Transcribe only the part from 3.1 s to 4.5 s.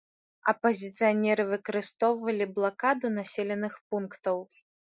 населеных пунктаў.